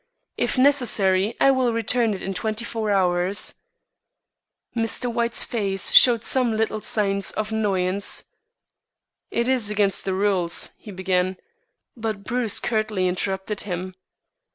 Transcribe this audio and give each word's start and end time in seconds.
"If 0.35 0.57
necessary, 0.57 1.37
I 1.39 1.51
will 1.51 1.73
return 1.73 2.15
it 2.15 2.23
in 2.23 2.33
twenty 2.33 2.65
four 2.65 2.89
hours." 2.89 3.53
Mr. 4.75 5.13
White's 5.13 5.43
face 5.43 5.91
showed 5.91 6.23
some 6.23 6.57
little 6.57 6.81
sign 6.81 7.21
of 7.37 7.51
annoyance. 7.51 8.23
"It 9.29 9.47
is 9.47 9.69
against 9.69 10.03
the 10.03 10.15
rules," 10.15 10.69
he 10.79 10.89
began; 10.89 11.37
but 11.95 12.23
Bruce 12.23 12.59
curtly 12.59 13.07
interrupted 13.07 13.61
him. 13.61 13.93